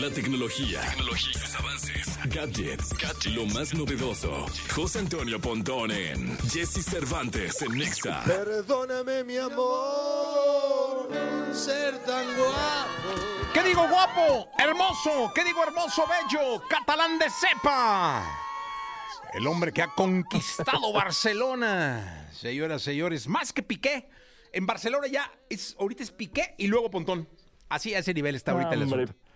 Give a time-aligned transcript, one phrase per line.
[0.00, 2.94] La tecnología, tecnología sus avances, gadgets,
[3.34, 4.46] lo más novedoso.
[4.72, 8.22] José Antonio Pontón en Jesse Cervantes en Nexa.
[8.24, 11.08] Perdóname, mi amor,
[11.52, 13.50] ser tan guapo.
[13.52, 14.48] ¿Qué digo guapo?
[14.58, 15.32] Hermoso.
[15.34, 16.62] ¿Qué digo hermoso, bello?
[16.68, 18.24] Catalán de cepa.
[19.34, 22.30] El hombre que ha conquistado Barcelona.
[22.32, 24.08] Señoras, señores, más que Piqué.
[24.52, 27.28] En Barcelona ya es, ahorita es Piqué y luego Pontón.
[27.68, 29.27] Así a ese nivel está ahorita el Hombre, asunto.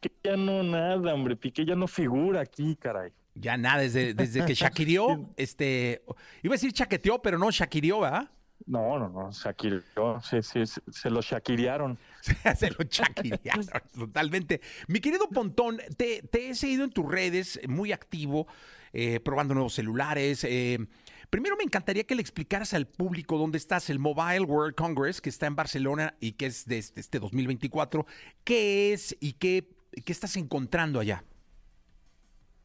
[0.00, 1.36] Piqué ya no nada, hombre.
[1.36, 3.12] Piqué ya no figura aquí, caray.
[3.34, 6.02] Ya nada, desde, desde que Shakirió, este,
[6.42, 8.30] iba a decir chaqueteó, pero no Shakirió, ¿verdad?
[8.66, 11.96] No, no, no, Shakirió, sí, se, se lo Shakiriaron.
[12.56, 13.64] Se lo chaquirearon
[13.94, 14.60] totalmente.
[14.88, 18.48] Mi querido Pontón, te, te he seguido en tus redes, muy activo,
[18.92, 20.44] eh, probando nuevos celulares.
[20.44, 20.78] eh,
[21.30, 25.30] primero me encantaría que le explicaras al público dónde estás, el Mobile World Congress, que
[25.30, 28.04] está en Barcelona y que es de este, este 2024.
[28.44, 29.68] ¿Qué es y qué,
[30.02, 31.24] qué estás encontrando allá?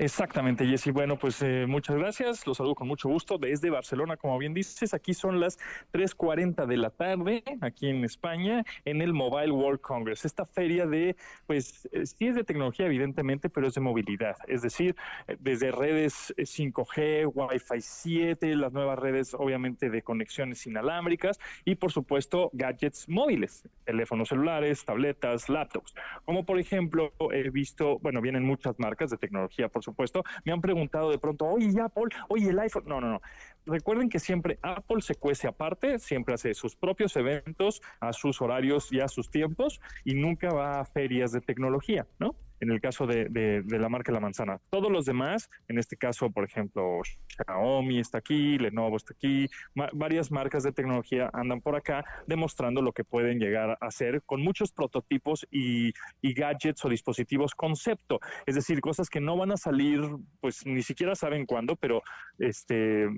[0.00, 0.92] Exactamente, Jessy.
[0.92, 2.46] Bueno, pues eh, muchas gracias.
[2.46, 4.94] Los saludo con mucho gusto desde Barcelona, como bien dices.
[4.94, 5.58] Aquí son las
[5.92, 10.24] 3:40 de la tarde, aquí en España, en el Mobile World Congress.
[10.24, 11.16] Esta feria de,
[11.46, 14.36] pues, eh, sí es de tecnología, evidentemente, pero es de movilidad.
[14.48, 14.96] Es decir,
[15.28, 21.74] eh, desde redes eh, 5G, Wi-Fi 7, las nuevas redes, obviamente, de conexiones inalámbricas y,
[21.74, 25.92] por supuesto, gadgets móviles, teléfonos celulares, tabletas, laptops.
[26.24, 29.89] Como por ejemplo, he visto, bueno, vienen muchas marcas de tecnología, por supuesto.
[30.44, 32.84] Me han preguntado de pronto, oye, Apple, oye, el iPhone.
[32.86, 33.20] No, no, no.
[33.66, 38.92] Recuerden que siempre Apple se cuece aparte, siempre hace sus propios eventos a sus horarios
[38.92, 42.34] y a sus tiempos y nunca va a ferias de tecnología, ¿no?
[42.60, 44.60] En el caso de, de- de la marca La Manzana.
[44.70, 47.00] Todos los demás, en este caso, por ejemplo,
[47.44, 52.82] Xiaomi está aquí, Lenovo está aquí, ma- varias marcas de tecnología andan por acá demostrando
[52.82, 58.20] lo que pueden llegar a hacer con muchos prototipos y, y gadgets o dispositivos concepto.
[58.46, 60.00] Es decir, cosas que no van a salir,
[60.40, 62.02] pues ni siquiera saben cuándo, pero
[62.38, 63.08] este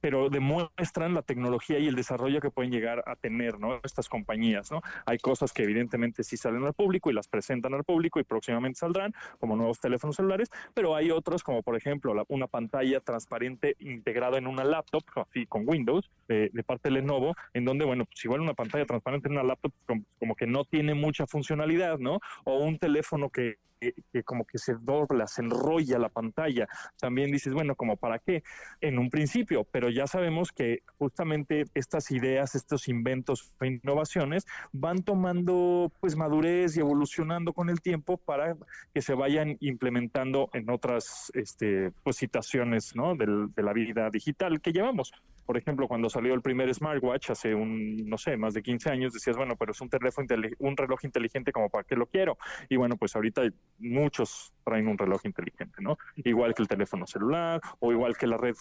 [0.00, 3.80] pero demuestran la tecnología y el desarrollo que pueden llegar a tener ¿no?
[3.82, 4.70] estas compañías.
[4.70, 4.82] ¿no?
[5.06, 8.78] Hay cosas que evidentemente sí salen al público y las presentan al público y próximamente
[8.80, 13.67] saldrán, como nuevos teléfonos celulares, pero hay otros como por ejemplo la- una pantalla transparente
[13.80, 18.04] integrada en una laptop, así con Windows, de, de parte de Lenovo, en donde, bueno,
[18.04, 21.98] pues igual una pantalla transparente en una laptop como, como que no tiene mucha funcionalidad,
[21.98, 22.20] ¿no?
[22.44, 26.68] O un teléfono que, que- que como que se dobla, se enrolla la pantalla.
[27.00, 28.42] También dices, bueno, como para qué
[28.80, 35.02] en un principio, pero ya sabemos que justamente estas ideas, estos inventos e innovaciones van
[35.02, 38.56] tomando pues madurez y evolucionando con el tiempo para
[38.92, 43.14] que se vayan implementando en otras este, pues, situaciones ¿no?
[43.16, 45.12] del- de la vida digital que llevamos.
[45.48, 49.14] Por ejemplo, cuando salió el primer smartwatch hace un, no sé, más de 15 años,
[49.14, 50.28] decías, bueno, pero es un teléfono,
[50.58, 52.36] un reloj inteligente, como para qué lo quiero.
[52.68, 53.44] Y bueno, pues ahorita
[53.78, 55.96] muchos traen un reloj inteligente, ¿no?
[56.16, 58.56] Igual que el teléfono celular o igual que la red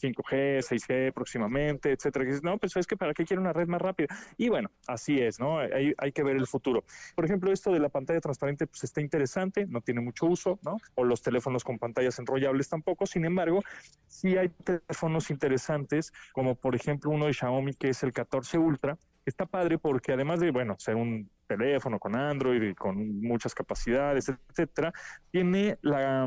[0.00, 2.24] 5G, 6G próximamente, etcétera.
[2.24, 4.08] Que no, pues es que para qué quiero una red más rápida.
[4.36, 5.58] Y bueno, así es, ¿no?
[5.58, 6.84] Hay, que ver el futuro.
[7.14, 10.76] Por ejemplo, esto de la pantalla transparente, pues está interesante, no tiene mucho uso, ¿no?
[10.94, 13.06] O los teléfonos con pantallas enrollables tampoco.
[13.06, 13.62] Sin embargo,
[14.06, 18.98] sí hay teléfonos interesantes, como por ejemplo uno de Xiaomi que es el 14 Ultra.
[19.24, 24.28] Está padre porque además de, bueno, ser un teléfono con Android y con muchas capacidades,
[24.28, 24.92] etcétera,
[25.30, 26.26] tiene la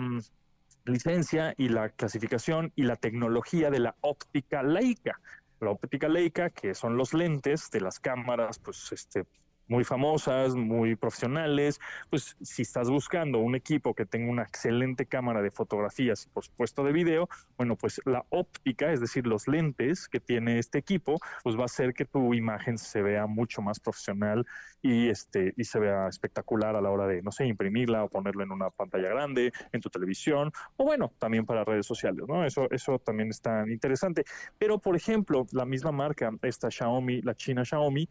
[0.86, 5.20] licencia y la clasificación y la tecnología de la óptica Leica.
[5.60, 9.26] La óptica Leica, que son los lentes de las cámaras, pues este
[9.68, 11.80] muy famosas, muy profesionales,
[12.10, 16.44] pues si estás buscando un equipo que tenga una excelente cámara de fotografías y por
[16.44, 21.20] supuesto de video, bueno, pues la óptica, es decir, los lentes que tiene este equipo,
[21.44, 24.46] pues va a hacer que tu imagen se vea mucho más profesional
[24.82, 28.44] y este y se vea espectacular a la hora de no sé, imprimirla o ponerla
[28.44, 32.46] en una pantalla grande, en tu televisión o bueno, también para redes sociales, ¿no?
[32.46, 34.26] Eso eso también está interesante.
[34.58, 38.08] Pero por ejemplo, la misma marca, esta Xiaomi, la China Xiaomi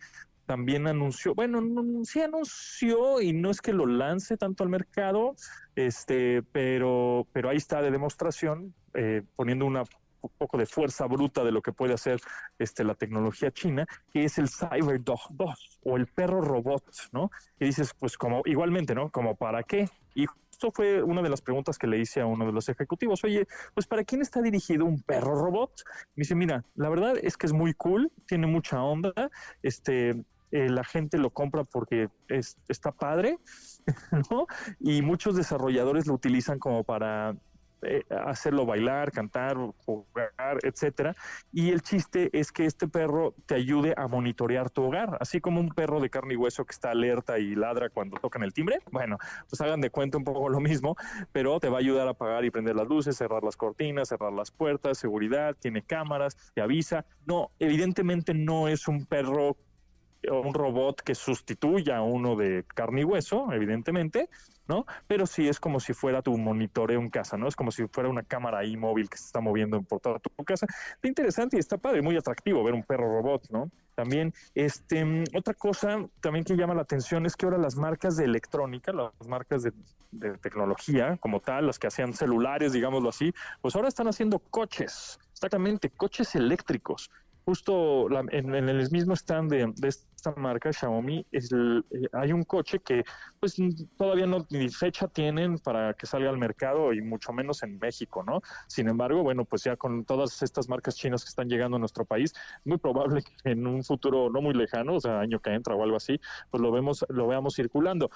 [0.53, 5.35] también anunció, bueno, no, sí anunció y no es que lo lance tanto al mercado,
[5.77, 9.85] este, pero, pero ahí está de demostración, eh, poniendo una
[10.21, 12.21] un poco de fuerza bruta de lo que puede hacer
[12.59, 17.31] este, la tecnología china, que es el CyberDog 2 o el perro robot, ¿no?
[17.59, 19.11] Que dices, pues como igualmente, ¿no?
[19.11, 19.89] Como para qué.
[20.15, 23.25] Y justo fue una de las preguntas que le hice a uno de los ejecutivos.
[23.25, 25.73] Oye, pues ¿para quién está dirigido un perro robot?
[26.15, 29.13] Me dice, mira, la verdad es que es muy cool, tiene mucha onda,
[29.63, 30.15] este,
[30.53, 33.39] eh, la gente lo compra porque es, está padre,
[34.31, 34.47] ¿no?
[34.79, 37.35] Y muchos desarrolladores lo utilizan como para
[37.85, 41.17] eh, hacerlo bailar, cantar, jugar, etcétera.
[41.53, 45.61] Y el chiste es que este perro te ayude a monitorear tu hogar, así como
[45.61, 48.79] un perro de carne y hueso que está alerta y ladra cuando tocan el timbre.
[48.93, 49.19] Bueno,
[49.49, 50.97] pues hagan de cuenta un poco lo mismo,
[51.33, 54.33] pero te va a ayudar a apagar y prender las luces, cerrar las cortinas, cerrar
[54.33, 57.05] las puertas, seguridad, tiene cámaras, te avisa.
[57.27, 59.57] No, evidentemente no es un perro
[60.43, 64.29] un robot que sustituya a uno de carne y hueso, evidentemente,
[64.69, 64.87] ¿no?
[65.07, 67.49] Pero sí es como si fuera tu monitoreo en casa, ¿no?
[67.49, 70.31] Es como si fuera una cámara ahí móvil que se está moviendo por toda tu
[70.45, 70.67] casa.
[70.95, 73.71] Está interesante y está padre, muy atractivo ver un perro robot, ¿no?
[73.95, 78.25] También, este, otra cosa también que llama la atención es que ahora las marcas de
[78.25, 79.73] electrónica, las marcas de,
[80.11, 85.19] de tecnología como tal, las que hacían celulares, digámoslo así, pues ahora están haciendo coches,
[85.33, 87.11] exactamente, coches eléctricos
[87.45, 91.41] justo en, el mismo stand de, esta marca Xiaomi eh,
[92.13, 93.03] hay un coche que
[93.41, 93.57] pues
[93.97, 98.23] todavía no ni fecha tienen para que salga al mercado y mucho menos en México,
[98.23, 98.41] ¿no?
[98.69, 102.05] Sin embargo, bueno, pues ya con todas estas marcas chinas que están llegando a nuestro
[102.05, 102.33] país,
[102.65, 105.83] muy probable que en un futuro no muy lejano, o sea, año que entra o
[105.83, 108.11] algo así, pues lo vemos lo veamos circulando.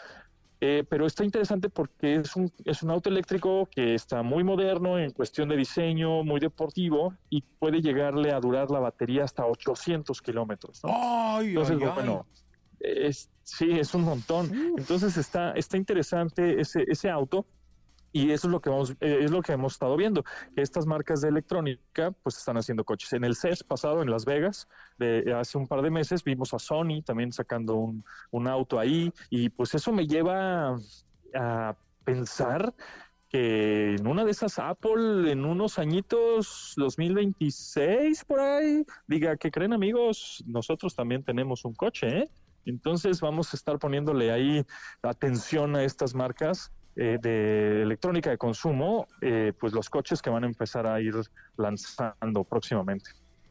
[0.60, 4.98] Eh, pero está interesante porque es un, es un auto eléctrico que está muy moderno
[4.98, 10.22] en cuestión de diseño, muy deportivo y puede llegarle a durar la batería hasta 800
[10.22, 10.80] kilómetros.
[11.48, 12.26] Entonces, bueno,
[12.80, 14.50] Es, sí, es un montón.
[14.78, 17.44] Entonces está, está interesante ese, ese auto
[18.12, 20.24] y eso es lo que vamos, eh, es lo que hemos estado viendo,
[20.56, 23.12] estas marcas de electrónica pues están haciendo coches.
[23.12, 24.68] En el CES pasado en Las Vegas,
[24.98, 29.12] de hace un par de meses, vimos a Sony también sacando un, un auto ahí,
[29.30, 30.76] y pues eso me lleva
[31.34, 32.74] a pensar
[33.28, 39.72] que en una de esas Apple en unos añitos 2026 por ahí diga que creen
[39.72, 42.30] amigos nosotros también tenemos un coche ¿eh?
[42.66, 44.64] entonces vamos a estar poniéndole ahí
[45.02, 50.44] atención a estas marcas eh, de electrónica de consumo, eh, pues los coches que van
[50.44, 51.14] a empezar a ir
[51.58, 53.10] lanzando próximamente.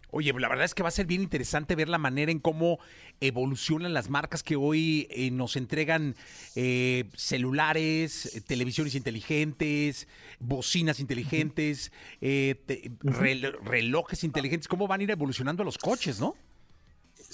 [0.09, 2.79] Oye, la verdad es que va a ser bien interesante ver la manera en cómo
[3.19, 6.15] evolucionan las marcas que hoy eh, nos entregan
[7.15, 10.07] celulares, televisiones inteligentes,
[10.39, 16.35] bocinas inteligentes, relojes inteligentes, cómo van a ir evolucionando los coches, ¿no?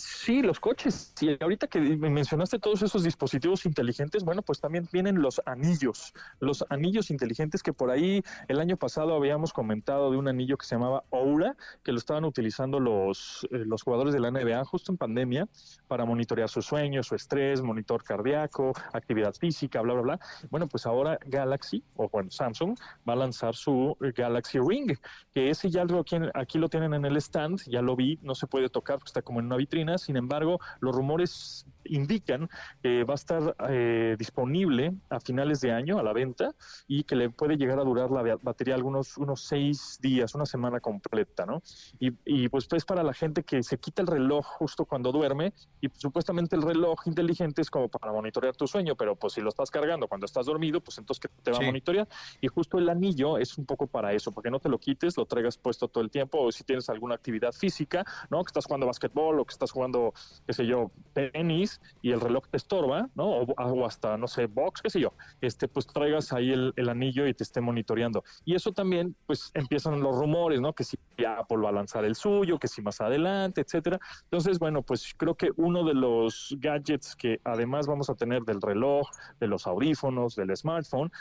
[0.03, 1.13] Sí, los coches.
[1.21, 6.65] Y ahorita que mencionaste todos esos dispositivos inteligentes, bueno, pues también vienen los anillos, los
[6.69, 10.75] anillos inteligentes que por ahí el año pasado habíamos comentado de un anillo que se
[10.75, 14.97] llamaba Oura, que lo estaban utilizando los, eh, los jugadores de la NBA justo en
[14.97, 15.47] pandemia
[15.87, 20.19] para monitorear su sueño, su estrés, monitor cardíaco, actividad física, bla, bla, bla.
[20.49, 22.75] Bueno, pues ahora Galaxy, o bueno, Samsung,
[23.07, 24.97] va a lanzar su Galaxy Ring,
[25.31, 26.03] que ese ya lo,
[26.33, 29.21] aquí lo tienen en el stand, ya lo vi, no se puede tocar porque está
[29.21, 32.49] como en una vitrina sin embargo, los rumores indican
[32.81, 36.51] que va a estar eh, disponible a finales de año a la venta
[36.87, 40.79] y que le puede llegar a durar la batería algunos unos seis días, una semana
[40.79, 41.61] completa, ¿no?
[41.99, 45.53] Y, y pues es para la gente que se quita el reloj justo cuando duerme
[45.81, 49.49] y supuestamente el reloj inteligente es como para monitorear tu sueño, pero pues si lo
[49.49, 52.07] estás cargando cuando estás dormido, pues entonces que te va a monitorear
[52.39, 55.17] y justo el anillo es un poco para eso, para que no te lo quites,
[55.17, 58.43] lo traigas puesto todo el tiempo o si tienes alguna actividad física, ¿no?
[58.43, 60.13] Que estás jugando básquetbol o que estás jugando,
[60.45, 61.70] qué sé yo, tenis
[62.01, 63.29] y el reloj te estorba, ¿no?
[63.29, 67.27] O, hasta, no sé, box, qué sé yo, este, pues traigas ahí el, el, anillo
[67.27, 68.23] y te esté monitoreando.
[68.45, 70.73] Y eso también, pues empiezan los rumores, ¿no?
[70.73, 73.99] Que si Apple va a lanzar el suyo, que si más adelante, etcétera.
[74.23, 78.61] Entonces, bueno, pues creo que uno de los gadgets que además vamos a tener del
[78.61, 79.07] reloj,
[79.39, 81.11] de los audífonos, del smartphone,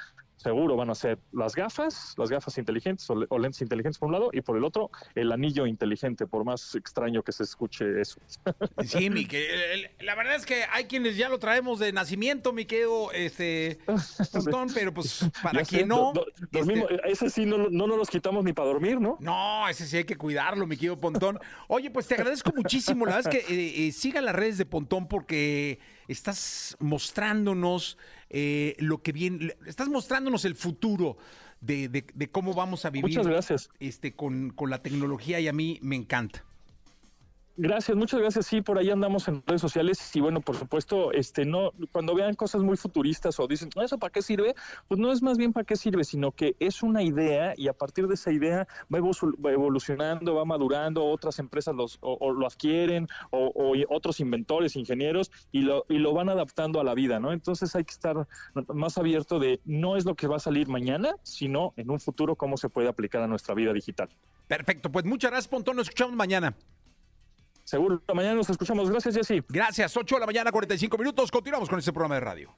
[0.41, 4.31] seguro van a ser las gafas, las gafas inteligentes o, lentes inteligentes por un lado,
[4.33, 8.21] y por el otro, el anillo inteligente, por más extraño que se escuche eso.
[8.85, 12.65] Sí, mi que, la verdad es que hay quienes ya lo traemos de nacimiento, mi
[12.65, 13.79] quedo, este,
[14.75, 16.13] pero pues para quien no.
[16.51, 19.19] dormimos, este ese sí no, no nos los quitamos ni para dormir, ¿no?
[19.21, 21.39] No, ese sí hay que cuidarlo, mi querido Pontón.
[21.69, 24.67] Oye, pues te agradezco muchísimo, la verdad es que eh, eh, sigan las redes de
[24.67, 25.79] Pontón porque
[26.09, 27.99] estás mostrándonos
[28.31, 31.19] eh, lo que viene, estás mostrándonos el futuro
[31.61, 33.11] de, de, cómo vamos a vivir.
[33.11, 33.71] Muchas gracias.
[33.81, 36.45] Este, con, con la tecnología y a mí me encanta.
[37.63, 38.47] Gracias, muchas gracias.
[38.47, 42.35] Sí, por ahí andamos en redes sociales y bueno, por supuesto, este no cuando vean
[42.35, 44.55] cosas muy futuristas o dicen, "¿Eso para qué sirve?",
[44.89, 47.75] pues no es más bien para qué sirve, sino que es una idea y a
[47.75, 48.99] partir de esa idea va
[49.53, 55.85] evolucionando, va madurando, otras empresas los, o, lo adquieren o, otros inventores, ingenieros y lo
[55.91, 57.31] y lo van adaptando a la vida, ¿no?
[57.31, 58.27] Entonces hay que estar
[58.73, 62.37] más abierto de no es lo que va a salir mañana, sino en un futuro
[62.37, 64.09] cómo se puede aplicar a nuestra vida digital.
[64.49, 66.57] Perfecto, pues muchas gracias, Pontón, nos escuchamos mañana.
[67.71, 68.91] Seguro, mañana nos escuchamos.
[68.91, 69.45] Gracias, Jessy.
[69.49, 71.31] Gracias, 8 de la mañana, 45 minutos.
[71.31, 72.57] Continuamos con este programa de radio.